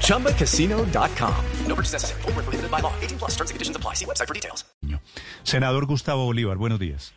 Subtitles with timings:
[0.00, 1.34] ChumbaCasino.com.
[1.66, 2.22] No purchase necessary.
[2.22, 2.92] Full prohibited by law.
[3.02, 3.94] 18 plus terms and conditions apply.
[3.94, 4.64] See website for details.
[5.42, 7.14] Senador Gustavo Bolívar, buenos días.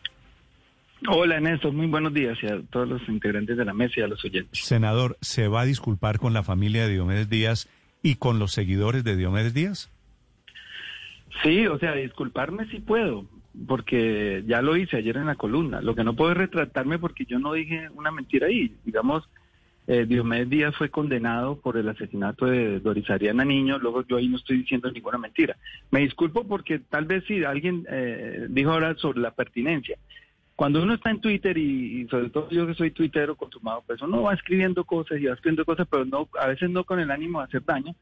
[1.08, 1.74] Hola, Néstor.
[1.74, 4.60] Muy buenos días y a todos los integrantes de la mesa y a los oyentes.
[4.66, 7.70] Senador, ¿se va a disculpar con la familia de Diomedes Díaz
[8.02, 9.92] y con los seguidores de Diomedes Díaz?
[11.44, 13.26] Sí, o sea, disculparme sí puedo,
[13.68, 15.82] porque ya lo hice ayer en la columna.
[15.82, 18.76] Lo que no puedo es retratarme porque yo no dije una mentira ahí.
[18.84, 19.30] Digamos,
[19.88, 24.28] eh, Diomedes Díaz fue condenado por el asesinato de Doris Ariana Niño, luego yo ahí
[24.28, 25.56] no estoy diciendo ninguna mentira.
[25.92, 29.98] Me disculpo porque tal vez si alguien eh, dijo ahora sobre la pertinencia.
[30.58, 34.24] Cuando uno está en Twitter y, sobre todo yo que soy tuitero consumado, pues uno
[34.24, 37.40] va escribiendo cosas y va escribiendo cosas, pero no a veces no con el ánimo
[37.40, 37.96] de hacer daño.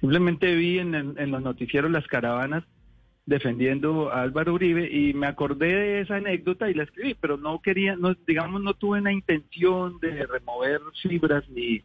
[0.00, 2.64] Simplemente vi en, en los noticieros las caravanas
[3.28, 7.60] defendiendo a Álvaro Uribe y me acordé de esa anécdota y la escribí, pero no
[7.60, 11.82] quería, no, digamos, no tuve la intención de remover fibras ni,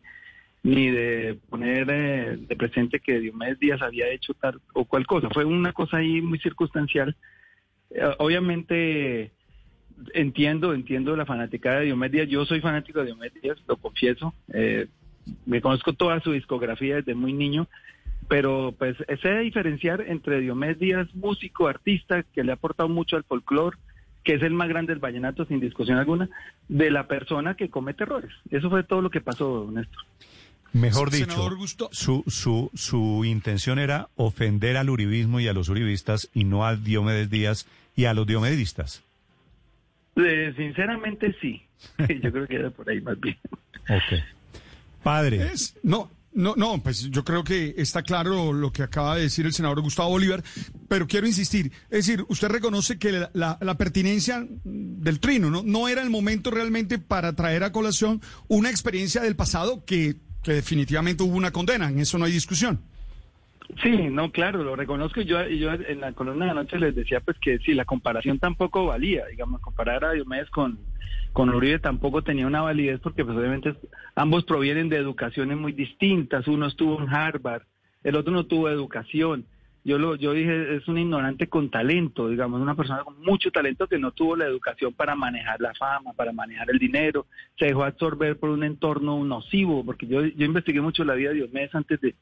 [0.64, 5.30] ni de poner eh, de presente que Diomedes Díaz había hecho tal o cual cosa.
[5.32, 7.14] Fue una cosa ahí muy circunstancial.
[7.90, 9.34] Eh, obviamente
[10.14, 12.30] entiendo, entiendo la fanática de Diomedes Díaz.
[12.30, 14.34] Yo soy fanático de Diomedes Díaz, lo confieso.
[14.54, 14.88] Eh,
[15.46, 17.68] me conozco toda su discografía desde muy niño
[18.28, 23.24] pero pues ese diferenciar entre Diomedes Díaz, músico, artista, que le ha aportado mucho al
[23.24, 23.78] folclore,
[24.24, 26.30] que es el más grande del vallenato sin discusión alguna,
[26.68, 28.32] de la persona que comete errores.
[28.52, 30.04] Eso fue todo lo que pasó, Néstor.
[30.74, 36.46] Mejor dicho, su, su, su intención era ofender al uribismo y a los uribistas y
[36.46, 39.04] no a Diomedes Díaz y a los diomedistas.
[40.16, 41.62] Eh, sinceramente sí.
[42.22, 43.38] Yo creo que era por ahí más bien.
[43.84, 44.20] Ok.
[45.04, 45.52] Padre.
[45.84, 49.54] no, no, no, pues yo creo que está claro lo que acaba de decir el
[49.54, 50.44] senador Gustavo Bolívar,
[50.88, 55.64] pero quiero insistir, es decir, usted reconoce que la, pertinencia del trino ¿no?
[55.64, 60.54] no era el momento realmente para traer a colación una experiencia del pasado que, que
[60.54, 62.82] definitivamente hubo una condena, en eso no hay discusión.
[63.82, 65.22] Sí, no, claro, lo reconozco.
[65.22, 68.86] Yo, yo en la columna de anoche les decía pues que sí, la comparación tampoco
[68.86, 70.78] valía, digamos, comparar a Diomedes con,
[71.34, 73.76] con Uribe tampoco tenía una validez porque pues obviamente
[74.16, 76.48] ambos provienen de educaciones muy distintas.
[76.48, 77.64] Uno estuvo en Harvard,
[78.04, 79.46] el otro no tuvo educación.
[79.84, 83.88] Yo lo, yo dije, es un ignorante con talento, digamos, una persona con mucho talento
[83.88, 87.26] que no tuvo la educación para manejar la fama, para manejar el dinero,
[87.60, 91.36] se dejó absorber por un entorno nocivo, porque yo, yo investigué mucho la vida de
[91.36, 92.16] Diomedes antes de,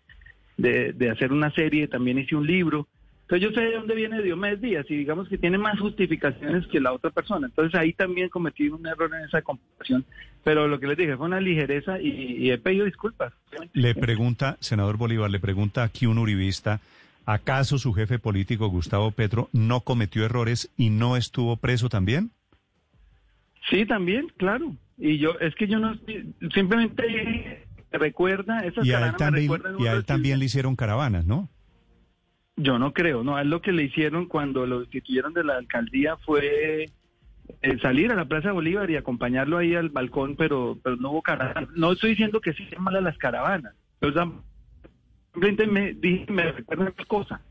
[0.57, 2.87] de, de hacer una serie, también hice un libro,
[3.31, 6.81] entonces yo sé de dónde viene Diomedes Díaz y digamos que tiene más justificaciones que
[6.81, 7.47] la otra persona.
[7.47, 10.03] Entonces ahí también cometí un error en esa comparación.
[10.43, 13.31] Pero lo que les dije fue una ligereza y, he pedido disculpas.
[13.71, 16.81] Le pregunta, senador Bolívar, le pregunta aquí un uribista,
[17.25, 22.31] ¿acaso su jefe político, Gustavo Petro, no cometió errores y no estuvo preso también?
[23.69, 24.75] Sí, también, claro.
[24.97, 25.97] Y yo, es que yo no,
[26.53, 29.49] simplemente recuerda esas y a él también,
[29.79, 31.47] y a él también le hicieron caravanas, ¿no?
[32.57, 36.17] Yo no creo, no, a lo que le hicieron cuando lo destituyeron de la alcaldía
[36.17, 36.85] fue
[37.61, 41.21] eh, salir a la Plaza Bolívar y acompañarlo ahí al balcón, pero, pero no hubo
[41.21, 41.69] caravanas.
[41.75, 44.43] No estoy diciendo que sí sean malas las caravanas, pero
[45.33, 45.93] simplemente me,
[46.29, 47.41] me recuerda una cosa,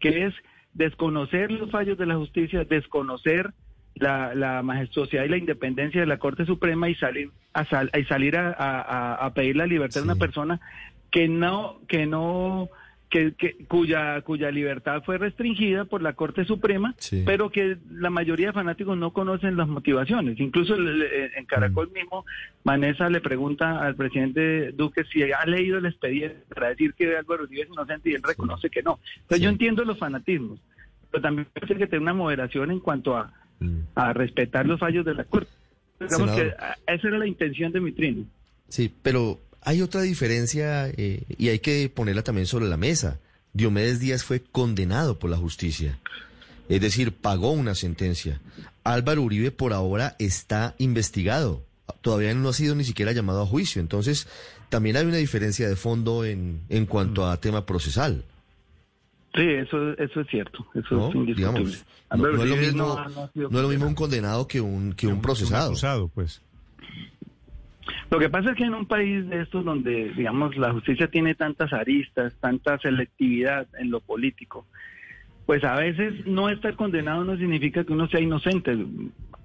[0.00, 0.34] que es
[0.74, 3.52] desconocer los fallos de la justicia, desconocer
[3.94, 7.64] la, la majestuosidad y la independencia de la Corte Suprema y salir a,
[7.98, 10.60] y salir a, a, pedir la libertad de una persona
[11.10, 12.68] que no que no
[13.08, 13.32] que,
[13.68, 18.98] cuya, cuya libertad fue restringida por la Corte Suprema, pero que la mayoría de fanáticos
[18.98, 20.38] no conocen las motivaciones.
[20.38, 21.92] Incluso en Caracol mm.
[21.92, 22.26] mismo,
[22.64, 27.44] Manesa le pregunta al presidente Duque si ha leído el expediente para decir que Álvaro
[27.44, 28.98] Uribe es inocente y él reconoce que no.
[29.16, 30.60] Entonces yo entiendo los fanatismos,
[31.10, 33.78] pero también parece que tener una moderación en cuanto a, mm.
[33.94, 35.50] a respetar los fallos de la Corte.
[35.98, 36.54] Digamos que
[36.86, 38.24] esa era la intención de mi trino.
[38.68, 43.20] Sí, pero hay otra diferencia eh, y hay que ponerla también sobre la mesa.
[43.52, 45.98] Diomedes Díaz fue condenado por la justicia,
[46.70, 48.40] es decir, pagó una sentencia.
[48.82, 51.64] Álvaro Uribe por ahora está investigado,
[52.00, 54.26] todavía no ha sido ni siquiera llamado a juicio, entonces
[54.70, 58.24] también hay una diferencia de fondo en, en cuanto a tema procesal.
[59.34, 61.76] Sí, eso, eso es cierto, eso es indiscutible.
[62.16, 63.04] no, es lo mismo,
[63.34, 65.72] no, es lo mismo un condenado que un, que un procesado.
[65.72, 66.40] Un pues.
[68.10, 71.34] Lo que pasa es que en un país de estos donde, digamos, la justicia tiene
[71.34, 74.66] tantas aristas, tanta selectividad en lo político,
[75.44, 78.76] pues a veces no estar condenado no significa que uno sea inocente.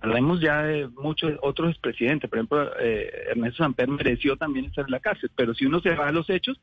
[0.01, 4.92] Hablamos ya de muchos otros expresidentes, por ejemplo, eh, Ernesto Samper mereció también estar en
[4.92, 6.59] la cárcel, pero si uno se va a los hechos,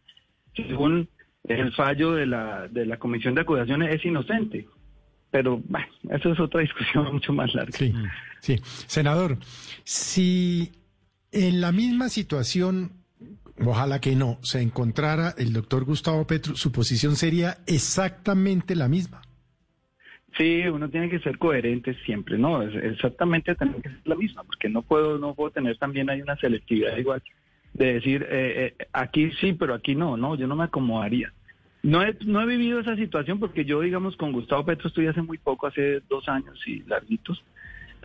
[0.54, 1.08] según
[1.44, 4.68] el fallo de la, de la Comisión de Acusaciones, es inocente.
[5.30, 7.72] Pero bueno, eso es otra discusión mucho más larga.
[7.72, 7.94] Sí,
[8.40, 8.56] sí.
[8.62, 9.38] Senador,
[9.84, 10.70] si
[11.32, 13.00] en la misma situación
[13.66, 19.22] ojalá que no, se encontrara el doctor Gustavo Petro, su posición sería exactamente la misma.
[20.38, 22.62] Sí, uno tiene que ser coherente siempre, ¿no?
[22.62, 26.36] Exactamente tiene que ser la misma, porque no puedo, no puedo tener también hay una
[26.36, 27.22] selectividad igual
[27.74, 31.32] de decir eh, eh, aquí sí, pero aquí no, no, yo no me acomodaría.
[31.82, 35.22] No he, no he vivido esa situación porque yo, digamos, con Gustavo Petro estoy hace
[35.22, 37.42] muy poco, hace dos años y larguitos,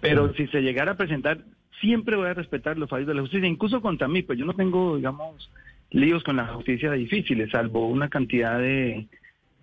[0.01, 1.39] pero si se llegara a presentar,
[1.81, 4.53] siempre voy a respetar los fallos de la justicia, incluso contra mí, pues yo no
[4.53, 5.49] tengo, digamos,
[5.91, 9.07] líos con la justicia difíciles, salvo una cantidad de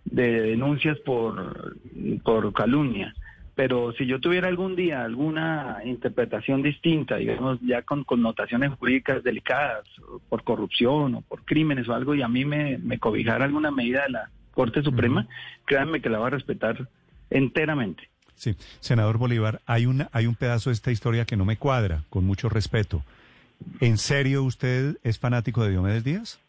[0.04, 1.76] de denuncias por,
[2.24, 3.14] por calumnia.
[3.54, 9.84] Pero si yo tuviera algún día alguna interpretación distinta, digamos, ya con connotaciones jurídicas delicadas,
[10.28, 14.04] por corrupción o por crímenes o algo, y a mí me, me cobijara alguna medida
[14.04, 15.26] de la Corte Suprema,
[15.66, 16.88] créanme que la va a respetar
[17.28, 18.08] enteramente.
[18.42, 22.02] Sí, senador Bolívar, hay, una, hay un pedazo de esta historia que no me cuadra,
[22.10, 23.04] con mucho respeto.
[23.78, 26.40] ¿En serio usted es fanático de Diomedes Díaz?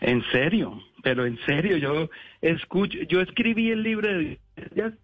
[0.00, 2.08] En serio, pero en serio, yo
[2.40, 4.38] escucho, yo escribí el libro de
[4.74, 4.94] Díaz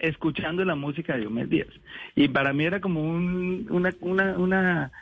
[0.00, 1.80] escuchando la música de Diomedes Díaz.
[2.16, 4.92] Y para mí era como un, una, una, una,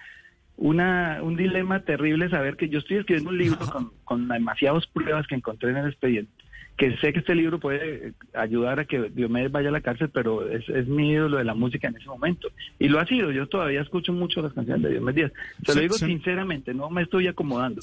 [0.60, 5.26] una, un dilema terrible saber que yo estoy escribiendo un libro con, con demasiadas pruebas
[5.26, 6.30] que encontré en el expediente.
[6.76, 10.48] Que sé que este libro puede ayudar a que Diomedes vaya a la cárcel, pero
[10.48, 12.48] es, es mi ídolo de la música en ese momento.
[12.78, 13.32] Y lo ha sido.
[13.32, 15.32] Yo todavía escucho mucho las canciones de Diomedes Díaz.
[15.64, 17.80] Se lo digo sinceramente, no me estoy acomodando.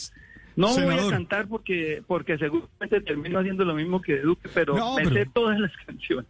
[0.55, 5.05] No voy a cantar porque, porque seguramente termino haciendo lo mismo que Duque, pero me
[5.05, 6.27] sé todas las canciones.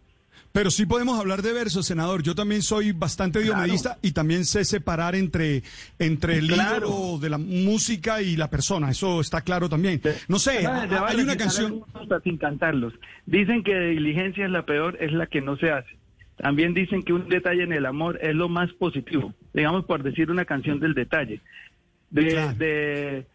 [0.58, 2.24] Pero sí podemos hablar de versos, senador.
[2.24, 5.62] Yo también soy bastante diomedista y también sé separar entre,
[6.00, 8.90] entre el libro de la música y la persona.
[8.90, 10.00] Eso está claro también.
[10.26, 11.84] No sé, hay una canción...
[12.24, 12.92] Sin cantarlos.
[13.24, 15.96] Dicen que diligencia es la peor, es la que no se hace.
[16.38, 19.32] También dicen que un detalle en el amor es lo más positivo.
[19.54, 21.40] Digamos, por decir una canción del detalle.
[22.10, 23.26] de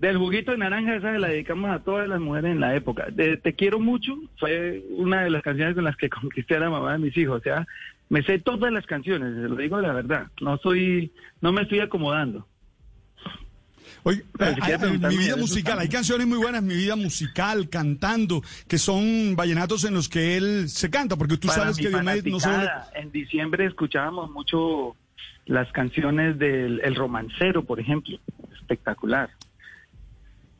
[0.00, 3.06] del juguito de naranja, esa se la dedicamos a todas las mujeres en la época.
[3.10, 6.70] De Te quiero mucho fue una de las canciones con las que conquisté a la
[6.70, 7.40] mamá de mis hijos.
[7.40, 7.66] O sea,
[8.08, 10.28] me sé todas las canciones, se lo digo la verdad.
[10.40, 12.46] No soy, no me estoy acomodando.
[14.04, 19.34] Oye, en mi vida musical, hay canciones muy buenas, mi vida musical, cantando, que son
[19.34, 22.68] vallenatos en los que él se canta, porque tú sabes que Diomedes no solo...
[22.94, 24.96] En diciembre escuchábamos mucho
[25.46, 28.18] las canciones del El Romancero, por ejemplo,
[28.54, 29.30] espectacular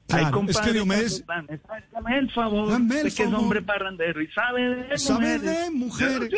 [0.09, 1.25] es que Diomedes...
[1.27, 6.31] Dame el favor, dame el que es hombre parrandero y sabe de sabe de mujeres.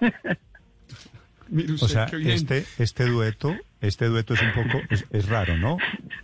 [1.80, 4.78] o sea, este, este dueto, este dueto es un poco,
[5.10, 5.78] es, raro, ¿no?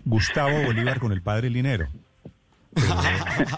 [0.04, 1.88] Gustavo Bolívar con el padre Linero.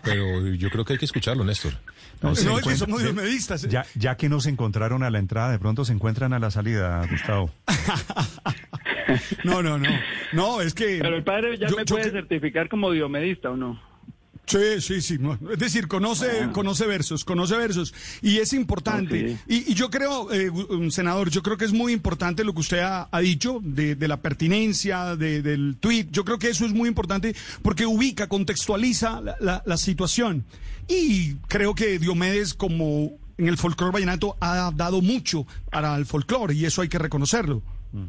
[0.04, 1.74] Pero, yo creo que hay que escucharlo, Néstor.
[2.22, 3.62] No, es que somos diomedistas.
[3.62, 7.04] Ya, ya que nos encontraron a la entrada, de pronto se encuentran a la salida,
[7.10, 7.50] Gustavo.
[9.44, 9.88] No, no, no.
[10.32, 10.98] No, es que.
[11.00, 13.80] Pero el padre ya me puede certificar como diomedista o no.
[14.48, 15.18] Sí, sí, sí.
[15.52, 16.52] Es decir, conoce, ah.
[16.52, 17.94] conoce versos, conoce versos.
[18.22, 19.36] Y es importante.
[19.46, 20.50] Y, yo creo, eh,
[20.90, 25.16] senador, yo creo que es muy importante lo que usted ha, dicho de, la pertinencia
[25.16, 26.10] del tuit.
[26.10, 30.44] Yo creo que eso es muy importante porque ubica, contextualiza la, la situación.
[30.88, 36.54] Y creo que Diomedes, como en el folclore vallenato, ha dado mucho para el folclore
[36.54, 37.62] y eso hay que reconocerlo.
[37.92, 38.04] Mm.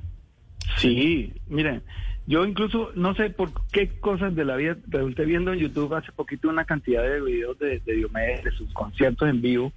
[0.77, 1.81] Sí, miren,
[2.27, 6.11] yo incluso no sé por qué cosas de la vida, resulté viendo en YouTube hace
[6.11, 9.73] poquito una cantidad de videos de, de Diomedes, de sus conciertos en vivo,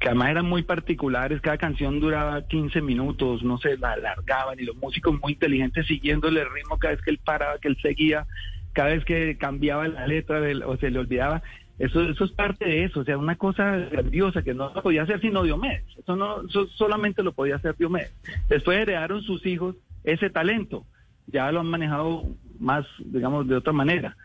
[0.00, 4.64] que además eran muy particulares, cada canción duraba 15 minutos, no se la alargaban y
[4.64, 8.26] los músicos muy inteligentes siguiéndole el ritmo cada vez que él paraba, que él seguía,
[8.72, 11.42] cada vez que cambiaba la letra o se le olvidaba.
[11.78, 15.20] Eso, eso es parte de eso, o sea, una cosa grandiosa que no podía hacer
[15.20, 15.84] sino Diomedes.
[15.96, 18.12] Eso no, eso solamente lo podía hacer Diomedes.
[18.48, 20.86] Después heredaron sus hijos ese talento.
[21.26, 22.24] Ya lo han manejado
[22.58, 24.16] más, digamos, de otra manera.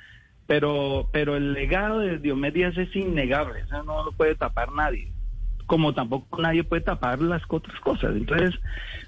[0.47, 5.11] Pero, pero el legado de Diomedes es innegable, eso no lo puede tapar nadie.
[5.65, 8.15] Como tampoco nadie puede tapar las otras cosas.
[8.15, 8.53] Entonces,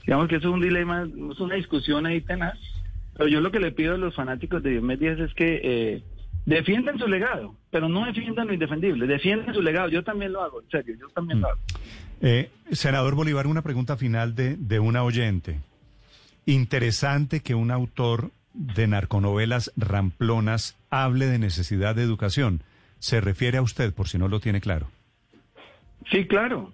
[0.06, 2.58] digamos que eso es un dilema, es una discusión ahí tenaz.
[3.18, 6.04] Pero yo lo que le pido a los fanáticos de Diomedes es que eh,
[6.46, 9.90] defiendan su legado, pero no defiendan lo indefendible, defiendan su legado.
[9.90, 11.52] Yo también lo hago, en serio, yo también lo mm.
[11.52, 11.62] hago.
[12.22, 15.60] Eh, senador Bolívar, una pregunta final de, de una oyente.
[16.46, 22.62] Interesante que un autor de narconovelas ramplonas hable de necesidad de educación.
[23.00, 24.88] ¿Se refiere a usted, por si no lo tiene claro?
[26.12, 26.72] Sí, claro.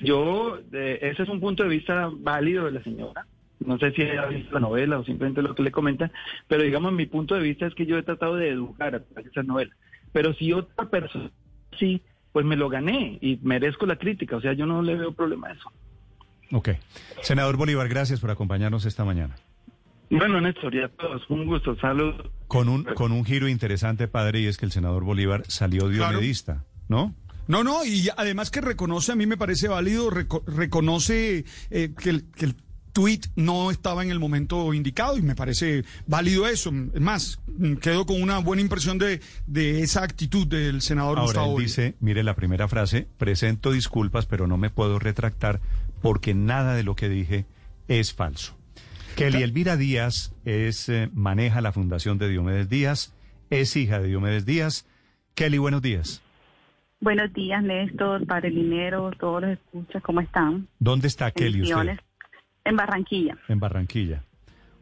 [0.00, 3.26] Yo, eh, ese es un punto de vista válido de la señora.
[3.60, 6.10] No sé si ha visto la novela o simplemente lo que le comenta,
[6.48, 9.24] pero digamos, mi punto de vista es que yo he tratado de educar a través
[9.24, 9.74] de esa novela.
[10.12, 11.30] Pero si otra persona
[11.78, 12.02] sí,
[12.32, 14.36] pues me lo gané y merezco la crítica.
[14.36, 15.70] O sea, yo no le veo problema a eso.
[16.52, 16.70] Ok.
[17.22, 19.36] Senador Bolívar, gracias por acompañarnos esta mañana.
[20.10, 22.12] Bueno, Néstor, ya todos, un gusto, salud.
[22.46, 26.64] Con un, con un giro interesante, padre, y es que el senador Bolívar salió diomedista,
[26.88, 27.14] ¿no?
[27.48, 32.30] No, no, y además que reconoce, a mí me parece válido, reconoce eh, que, el,
[32.30, 32.56] que el
[32.92, 36.70] tweet no estaba en el momento indicado y me parece válido eso.
[36.94, 37.40] Es más,
[37.80, 41.58] quedo con una buena impresión de, de esa actitud del senador Ahora Gustavo.
[41.58, 45.60] Él dice, mire la primera frase, presento disculpas, pero no me puedo retractar
[46.02, 47.46] porque nada de lo que dije
[47.88, 48.58] es falso.
[49.16, 53.14] Kelly Elvira Díaz es, eh, maneja la fundación de Diomedes Díaz,
[53.50, 54.88] es hija de Diomedes Díaz.
[55.34, 56.22] Kelly, buenos días.
[57.00, 60.68] Buenos días, Néstor, Padre Linero, todos los escuchas, ¿cómo están?
[60.78, 61.98] ¿Dónde está Kelly usted?
[62.64, 63.36] En Barranquilla.
[63.48, 64.22] En Barranquilla.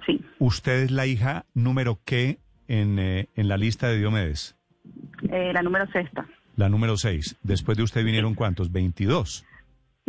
[0.06, 0.20] Sí.
[0.38, 4.56] ¿Usted es la hija número qué en, eh, en la lista de Diomedes?
[5.30, 6.26] Eh, la número sexta.
[6.56, 7.36] La número seis.
[7.42, 8.70] Después de usted vinieron cuántos?
[8.70, 9.44] ¿22?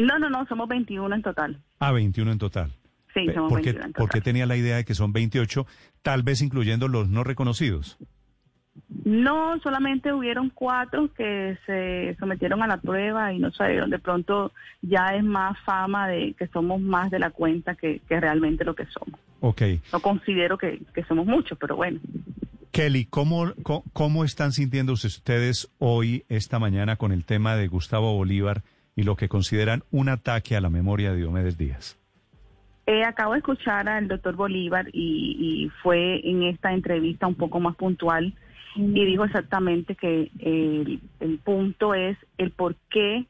[0.01, 1.61] No, no, no, somos 21 en total.
[1.79, 2.71] Ah, 21 en total.
[3.13, 4.01] Sí, somos ¿Por qué, 21 en total.
[4.01, 5.65] ¿Por qué tenía la idea de que son 28,
[6.01, 7.97] tal vez incluyendo los no reconocidos?
[9.03, 13.89] No, solamente hubieron cuatro que se sometieron a la prueba y no salieron.
[13.89, 18.19] De pronto ya es más fama de que somos más de la cuenta que, que
[18.19, 19.19] realmente lo que somos.
[19.41, 19.61] Ok.
[19.91, 21.99] No considero que, que somos muchos, pero bueno.
[22.71, 28.15] Kelly, ¿cómo, cómo, cómo están sintiéndose ustedes hoy, esta mañana, con el tema de Gustavo
[28.15, 28.63] Bolívar
[29.01, 31.97] y lo que consideran un ataque a la memoria de Diomedes Díaz?
[32.85, 37.59] Eh, acabo de escuchar al doctor Bolívar y, y fue en esta entrevista un poco
[37.59, 38.33] más puntual
[38.75, 43.25] y dijo exactamente que eh, el punto es el por qué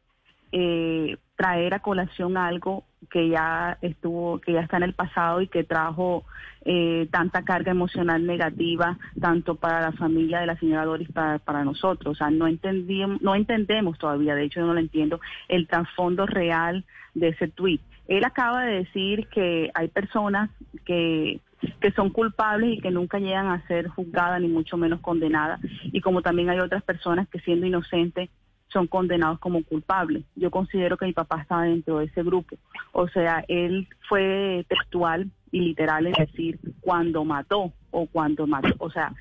[0.51, 5.47] eh, traer a colación algo que ya estuvo, que ya está en el pasado y
[5.47, 6.23] que trajo
[6.65, 11.63] eh, tanta carga emocional negativa tanto para la familia de la señora Doris para, para
[11.63, 12.11] nosotros.
[12.11, 16.27] O sea, no entendíamos, no entendemos todavía, de hecho yo no lo entiendo, el trasfondo
[16.27, 17.79] real de ese tweet.
[18.07, 20.51] Él acaba de decir que hay personas
[20.85, 21.39] que
[21.79, 25.59] que son culpables y que nunca llegan a ser juzgadas ni mucho menos condenadas.
[25.83, 28.31] Y como también hay otras personas que siendo inocentes
[28.71, 30.23] son condenados como culpables.
[30.35, 32.55] Yo considero que mi papá estaba dentro de ese grupo.
[32.91, 38.73] O sea, él fue textual y literal en decir cuando mató o cuando mató.
[38.79, 39.13] O sea,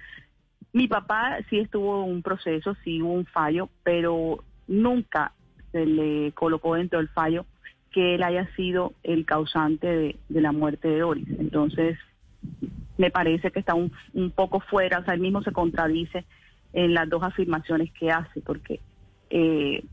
[0.72, 5.32] mi papá sí estuvo un proceso, sí hubo un fallo, pero nunca
[5.72, 7.44] se le colocó dentro del fallo
[7.90, 11.28] que él haya sido el causante de, de la muerte de Doris.
[11.40, 11.98] Entonces,
[12.96, 16.24] me parece que está un, un poco fuera, o sea, él mismo se contradice
[16.72, 18.80] en las dos afirmaciones que hace, porque
[19.30, 19.84] eh,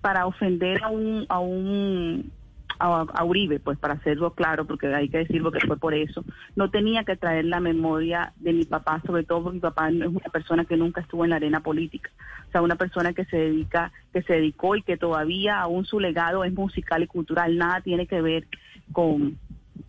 [0.00, 2.32] para ofender a un, a un
[2.78, 6.24] a, Uribe, pues para hacerlo claro, porque hay que decirlo que fue por eso,
[6.56, 10.06] no tenía que traer la memoria de mi papá, sobre todo porque mi papá es
[10.06, 12.10] una persona que nunca estuvo en la arena política,
[12.48, 16.00] o sea, una persona que se dedica, que se dedicó y que todavía aún su
[16.00, 18.46] legado es musical y cultural, nada tiene que ver
[18.92, 19.38] con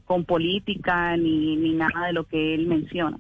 [0.06, 3.18] con política ni, ni nada de lo que él menciona.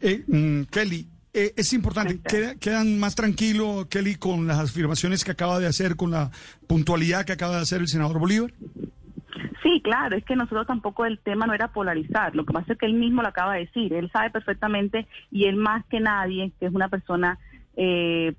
[0.00, 5.32] Eh, mm, Kelly, eh, es importante, ¿Queda, ¿quedan más tranquilos, Kelly, con las afirmaciones que
[5.32, 6.30] acaba de hacer, con la
[6.68, 8.52] puntualidad que acaba de hacer el senador Bolívar?
[9.62, 12.78] Sí, claro, es que nosotros tampoco el tema no era polarizar, lo que pasa es
[12.78, 16.52] que él mismo lo acaba de decir, él sabe perfectamente y él más que nadie,
[16.60, 17.38] que es una persona
[17.76, 18.34] eh,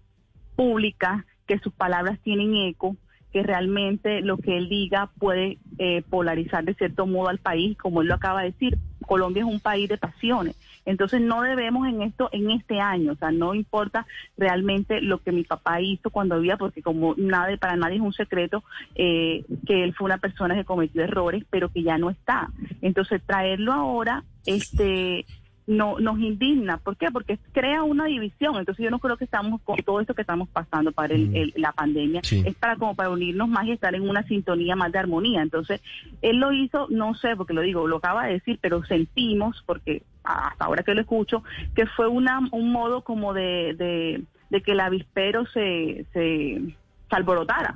[0.55, 2.95] pública, que sus palabras tienen eco,
[3.33, 8.01] que realmente lo que él diga puede eh, polarizar de cierto modo al país, como
[8.01, 8.77] él lo acaba de decir.
[9.05, 10.55] Colombia es un país de pasiones.
[10.85, 14.05] Entonces no debemos en esto, en este año, o sea, no importa
[14.37, 18.13] realmente lo que mi papá hizo cuando había, porque como nada, para nadie es un
[18.13, 22.49] secreto eh, que él fue una persona que cometió errores, pero que ya no está.
[22.81, 25.25] Entonces traerlo ahora, este
[25.67, 26.77] no nos indigna.
[26.77, 27.07] ¿Por qué?
[27.11, 28.55] Porque crea una división.
[28.57, 31.53] Entonces yo no creo que estamos con todo esto que estamos pasando para el, el,
[31.55, 32.21] la pandemia.
[32.23, 32.43] Sí.
[32.45, 35.41] Es para como para unirnos más y estar en una sintonía más de armonía.
[35.41, 35.81] Entonces
[36.21, 40.03] él lo hizo, no sé, porque lo digo, lo acaba de decir, pero sentimos, porque
[40.23, 41.43] hasta ahora que lo escucho,
[41.75, 46.61] que fue una un modo como de, de, de que el avispero se, se,
[47.09, 47.73] se alborotara.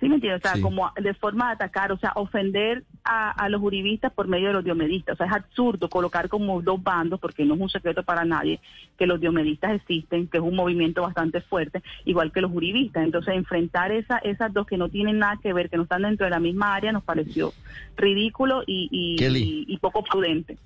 [0.00, 0.40] ¿Sí me entiendes?
[0.44, 0.60] O sea, Sí.
[0.62, 4.52] como de forma de atacar, o sea, ofender a, a los uribistas por medio de
[4.54, 5.14] los diomedistas.
[5.14, 8.60] O sea, es absurdo colocar como dos bandos, porque no es un secreto para nadie
[8.98, 13.04] que los diomedistas existen, que es un movimiento bastante fuerte, igual que los uribistas.
[13.04, 16.24] Entonces, enfrentar esa, esas dos que no tienen nada que ver, que no están dentro
[16.26, 17.52] de la misma área, nos pareció
[17.96, 19.64] ridículo y, y, Kelly.
[19.68, 20.58] y- y poco prudente.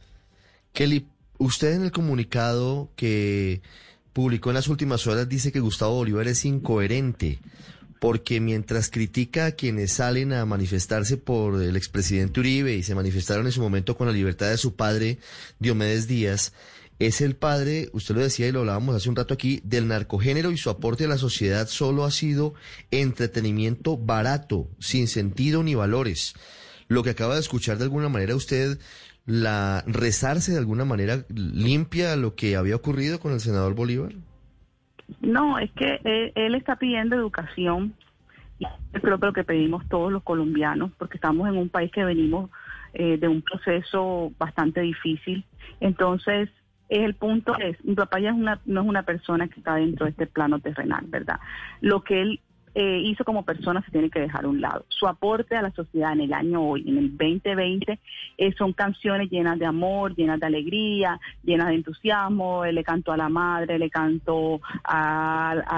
[0.72, 1.06] Kelly,
[1.38, 3.60] usted en el comunicado que
[4.12, 7.38] publicó en las últimas horas dice que Gustavo Bolívar es incoherente
[8.06, 13.46] porque mientras critica a quienes salen a manifestarse por el expresidente Uribe y se manifestaron
[13.46, 15.18] en su momento con la libertad de su padre,
[15.58, 16.52] Diomedes Díaz,
[17.00, 20.52] es el padre, usted lo decía y lo hablábamos hace un rato aquí, del narcogénero
[20.52, 22.54] y su aporte a la sociedad solo ha sido
[22.92, 26.34] entretenimiento barato, sin sentido ni valores.
[26.86, 28.78] Lo que acaba de escuchar de alguna manera usted,
[29.24, 34.14] la rezarse de alguna manera limpia lo que había ocurrido con el senador Bolívar.
[35.20, 37.94] No, es que él, él está pidiendo educación
[38.58, 38.66] y
[39.00, 42.50] que lo que pedimos todos los colombianos, porque estamos en un país que venimos
[42.94, 45.44] eh, de un proceso bastante difícil.
[45.80, 46.48] Entonces,
[46.88, 50.06] el punto es, mi papá ya es una, no es una persona que está dentro
[50.06, 51.38] de este plano terrenal, ¿verdad?
[51.80, 52.40] Lo que él
[52.78, 54.84] eh, hizo como persona se tiene que dejar a un lado.
[54.88, 57.98] Su aporte a la sociedad en el año hoy, en el 2020,
[58.36, 62.66] eh, son canciones llenas de amor, llenas de alegría, llenas de entusiasmo.
[62.66, 63.88] Él le cantó a la madre, le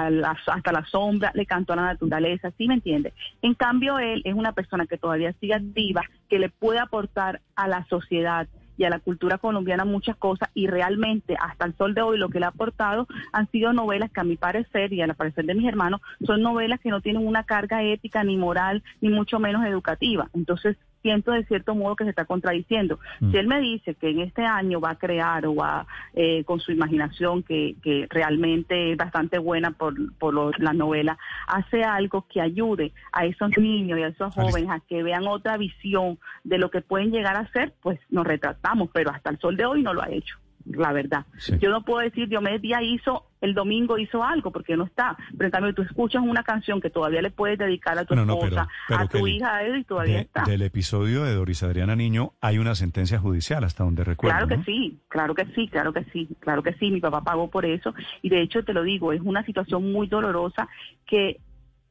[0.09, 3.13] la- hasta la sombra, le cantó a la naturaleza, ¿sí me entiende?
[3.41, 7.69] En cambio, él es una persona que todavía sigue activa, que le puede aportar a
[7.69, 8.45] la sociedad
[8.79, 12.29] y a la cultura colombiana muchas cosas y realmente hasta el sol de hoy lo
[12.29, 15.53] que le ha aportado han sido novelas que a mi parecer y al parecer de
[15.53, 19.65] mis hermanos son novelas que no tienen una carga ética ni moral ni mucho menos
[19.65, 20.29] educativa.
[20.33, 22.99] Entonces siento de cierto modo que se está contradiciendo.
[23.31, 26.59] Si él me dice que en este año va a crear o va eh, con
[26.59, 32.25] su imaginación que, que realmente es bastante buena por, por lo- la novela, hace algo
[32.27, 36.57] que ayude a esos niños y a esos jóvenes a que vean otra visión de
[36.57, 39.81] lo que pueden llegar a ser, pues nos retratamos, pero hasta el sol de hoy
[39.81, 40.37] no lo ha hecho.
[40.69, 41.25] La verdad.
[41.39, 41.53] Sí.
[41.59, 45.17] Yo no puedo decir, Diomedes Díaz hizo, el domingo hizo algo, porque no está.
[45.35, 48.23] Pero en cambio, tú escuchas una canción que todavía le puedes dedicar a tu No,
[48.25, 50.43] no, pero- esposa, pero a tu Kelly, hija, a él, y todavía De- está.
[50.43, 54.35] del episodio de Doris Adriana Niño hay una sentencia judicial hasta donde recuerdo.
[54.37, 54.63] Claro que ¿no?
[54.63, 57.93] sí, claro que sí, claro que sí, claro que sí, mi papá pagó por eso
[58.21, 60.67] y de hecho te lo digo, es una situación muy dolorosa
[61.07, 61.39] que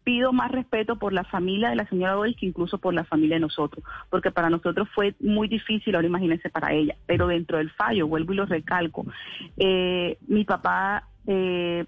[0.08, 3.36] pido más respeto por la familia de la señora Doris que incluso por la familia
[3.36, 7.68] de nosotros, porque para nosotros fue muy difícil, ahora imagínense para ella, pero dentro del
[7.72, 9.04] fallo, vuelvo y lo recalco,
[9.58, 11.84] eh, mi papá eh,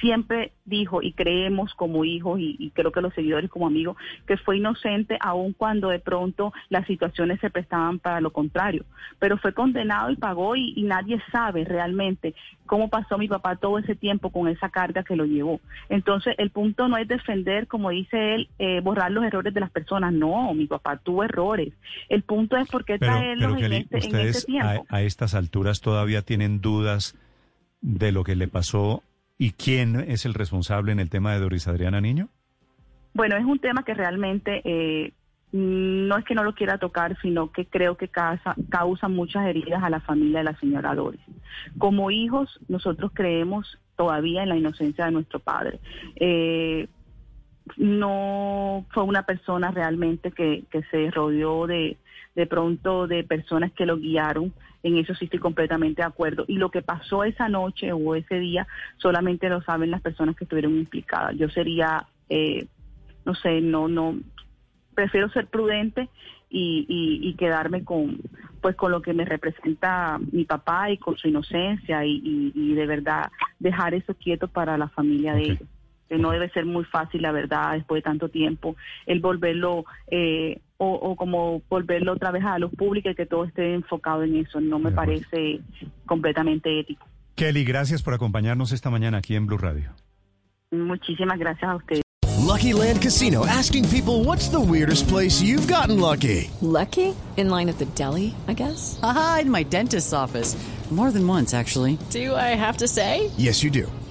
[0.00, 4.36] siempre dijo y creemos como hijos y, y creo que los seguidores como amigos que
[4.36, 8.84] fue inocente aun cuando de pronto las situaciones se prestaban para lo contrario,
[9.18, 12.34] pero fue condenado y pagó y, y nadie sabe realmente
[12.66, 15.60] cómo pasó mi papá todo ese tiempo con esa carga que lo llevó.
[15.88, 19.70] Entonces el punto no es defender, como dice él, eh, borrar los errores de las
[19.70, 21.72] personas, no, mi papá tuvo errores.
[22.08, 24.86] El punto es por qué Pero, traerlos pero en, Kelly, este, en este tiempo.
[24.88, 27.16] a, a estas alturas todavía tienen dudas
[27.80, 29.02] de lo que le pasó
[29.42, 32.28] y quién es el responsable en el tema de Doris Adriana Niño.
[33.12, 35.14] Bueno, es un tema que realmente eh,
[35.50, 39.82] no es que no lo quiera tocar, sino que creo que causa, causa muchas heridas
[39.82, 41.20] a la familia de la señora Doris.
[41.76, 45.80] Como hijos, nosotros creemos todavía en la inocencia de nuestro padre.
[46.14, 46.86] Eh,
[47.76, 51.96] no fue una persona realmente que, que se rodeó de,
[52.34, 54.52] de pronto de personas que lo guiaron.
[54.82, 56.44] En eso sí estoy completamente de acuerdo.
[56.48, 58.66] Y lo que pasó esa noche o ese día
[58.98, 61.36] solamente lo saben las personas que estuvieron implicadas.
[61.36, 62.66] Yo sería, eh,
[63.24, 64.18] no sé, no, no,
[64.94, 66.08] prefiero ser prudente
[66.50, 68.18] y, y, y quedarme con,
[68.60, 73.30] pues, con lo que me representa mi papá y con su inocencia y, de verdad
[73.58, 75.68] dejar eso quieto para la familia de ellos
[76.10, 80.92] no debe ser muy fácil, la verdad, después de tanto tiempo, el volverlo, eh, o,
[80.92, 84.36] o como volverlo otra vez a la luz pública y que todo esté enfocado en
[84.36, 85.12] eso, no me De acuerdo.
[85.30, 85.60] parece
[86.06, 87.06] completamente ético.
[87.34, 89.90] Kelly, gracias por acompañarnos esta mañana aquí en Blue Radio.
[90.70, 92.02] Muchísimas gracias a ustedes.
[92.46, 96.50] Lucky Land Casino asking people what's the weirdest place you've gotten lucky?
[96.60, 97.14] Lucky?
[97.36, 98.98] In line at the deli, I guess?
[99.02, 100.56] Aha, in my dentist's office.
[100.90, 101.96] More than once, actually.
[102.10, 103.30] Do I have to say?
[103.38, 103.90] Yes, you do.